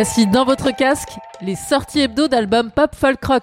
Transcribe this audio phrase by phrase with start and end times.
[0.00, 3.42] Voici dans votre casque les sorties hebdo d'albums pop folk rock.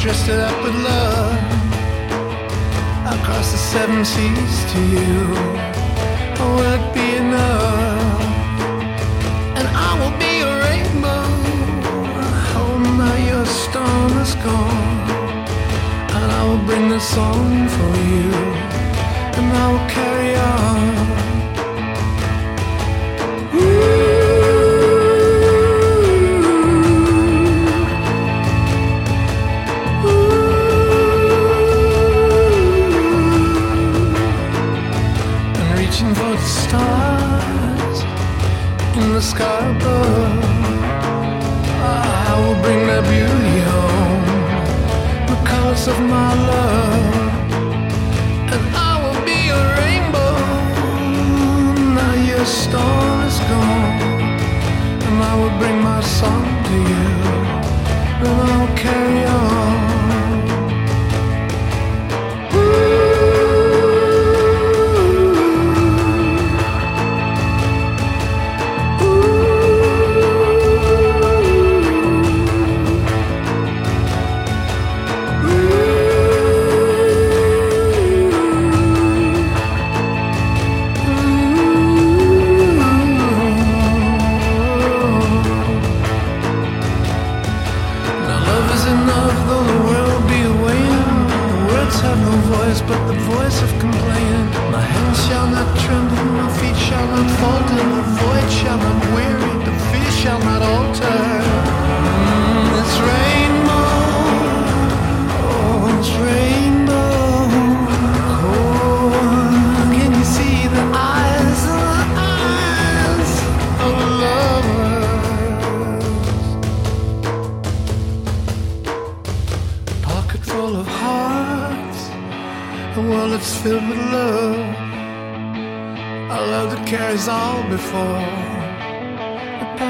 [0.00, 1.36] Dressed it up with love.
[3.04, 5.65] I crossed the seven seas to you.
[17.16, 18.30] Song for you.
[19.38, 20.82] And I will carry on.
[35.58, 37.98] and reaching for the stars
[38.98, 40.44] in the sky above.
[42.28, 44.24] I will bring that beauty home,
[45.50, 46.85] colors of my love,
[58.26, 59.55] will carry on.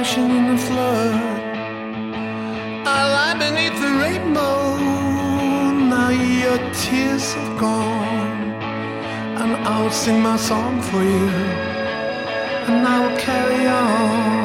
[0.07, 1.15] Passion in the flood.
[2.87, 4.77] I lie beneath the rainbow.
[5.91, 8.53] Now your tears have gone.
[9.41, 11.29] And I will sing my song for you.
[12.69, 14.36] And I will carry on.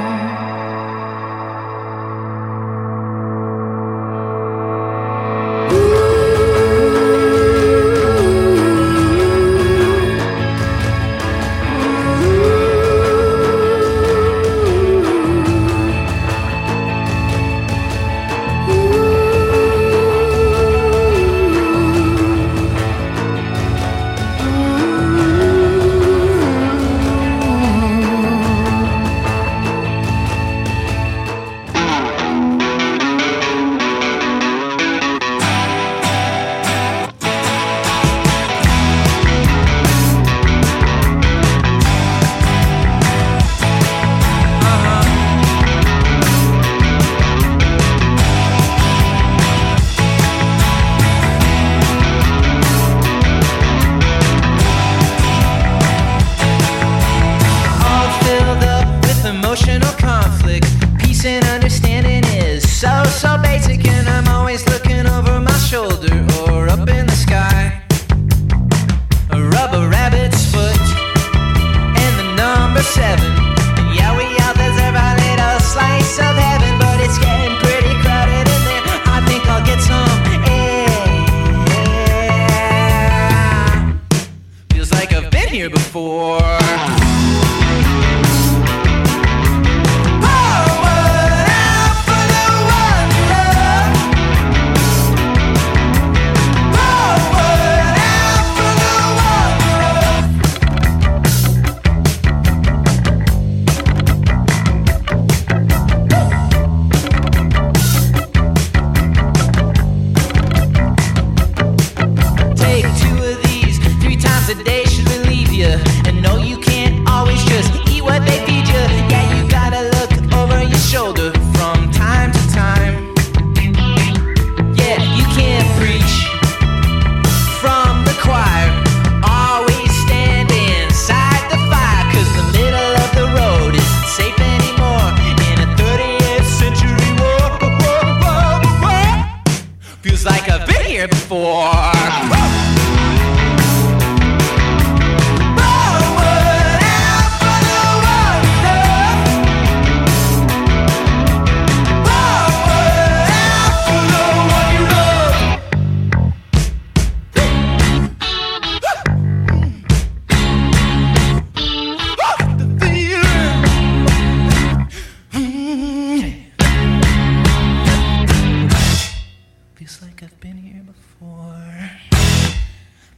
[169.81, 171.89] Feels like I've been here before,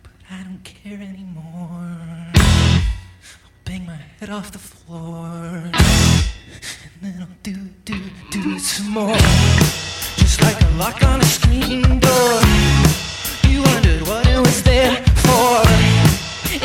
[0.01, 2.31] but I don't care anymore.
[2.37, 5.73] I'll bang my head off the floor, and
[7.01, 7.99] then I'll do, do,
[8.31, 9.17] do some more.
[10.15, 12.39] Just like a lock on a screen door,
[13.49, 14.95] you wondered what it was there
[15.25, 15.67] for.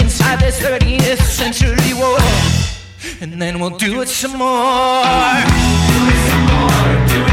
[0.01, 2.21] Inside this 30th century war,
[3.21, 5.03] and then we'll do it some more.
[5.91, 7.09] Do it some more.
[7.09, 7.28] Do it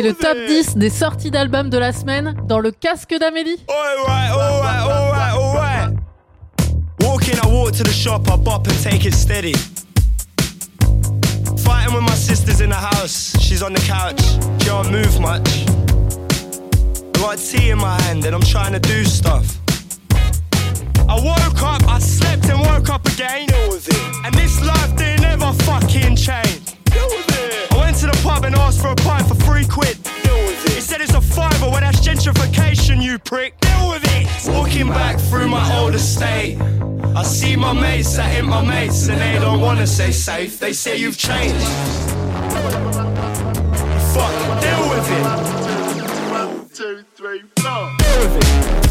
[0.00, 3.58] C'est le top 10 des sorties d'albums de la semaine dans le casque d'Amélie.
[3.68, 5.98] Alright, alright, alright, alright.
[7.02, 9.52] Walking, I walk to the shop, I bop and take it steady.
[11.58, 14.22] Fighting with my sisters in the house, she's on the couch,
[14.62, 15.66] she don't move much.
[15.68, 19.58] I got tea in my hand and I'm trying to do stuff.
[21.10, 23.50] I woke up, I slept and woke up again.
[24.24, 26.79] And this life didn't ever fucking change.
[26.90, 27.72] Deal with it.
[27.72, 30.02] I went to the pub and asked for a pint for three quid.
[30.02, 30.72] Deal with it.
[30.72, 33.58] He said it's a fiver, well that's gentrification, you prick.
[33.60, 34.26] Deal with it.
[34.48, 36.58] Walking back through my old estate.
[37.16, 40.58] I see my mates, I hit my mates, and they don't wanna stay safe.
[40.58, 41.66] They say you've changed.
[44.14, 45.24] Fuck, deal with it.
[46.30, 47.90] One, two, three, four.
[47.98, 48.89] Deal with it.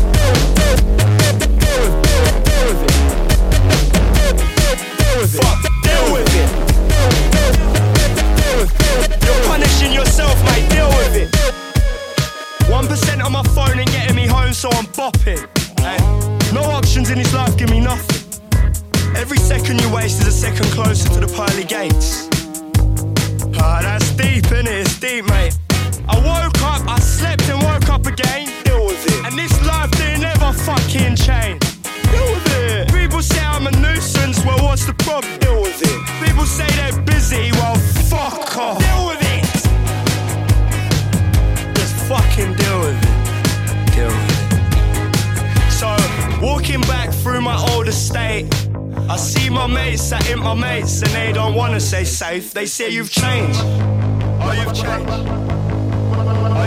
[52.39, 53.59] life, they say you've changed.
[53.61, 55.09] Oh, you've changed.
[55.09, 55.23] Oh,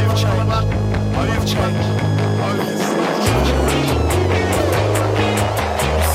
[0.02, 0.52] you've changed.
[1.17, 1.87] Oh, you've changed.
[2.43, 3.52] Oh, you've changed.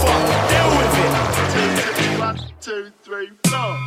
[0.04, 1.14] Fuck, deal with it.
[2.20, 3.87] One, two, three, four.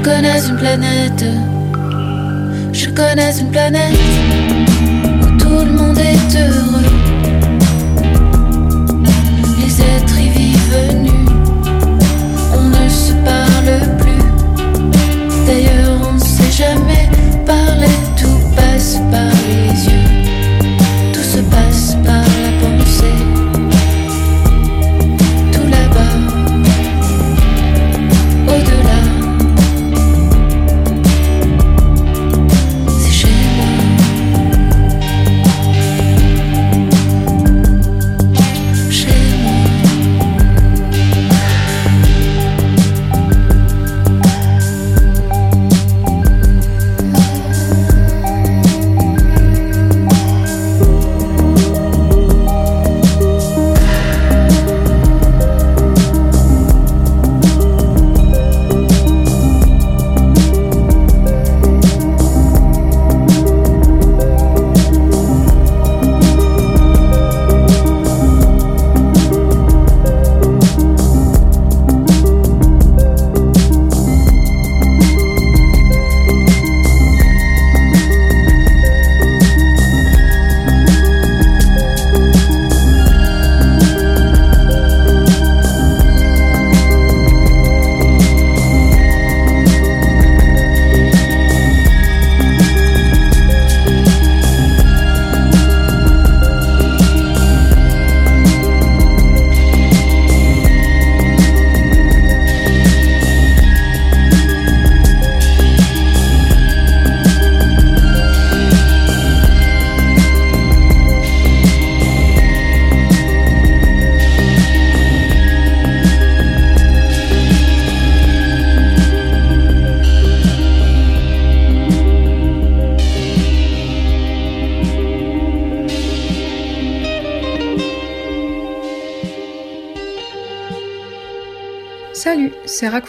[0.00, 1.24] Je connais une planète.
[2.72, 3.98] Je connais une planète
[5.20, 6.99] où tout le monde est heureux.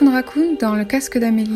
[0.09, 1.55] Raccoon dans le casque d'Amélie.